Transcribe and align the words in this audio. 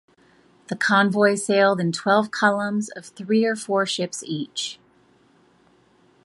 The 0.69 0.75
convoy 0.75 1.35
sailed 1.35 1.79
in 1.79 1.91
twelve 1.91 2.31
columns 2.31 2.89
of 2.89 3.05
three 3.05 3.45
or 3.45 3.55
four 3.55 3.85
ships 3.85 4.23
each. 4.23 4.79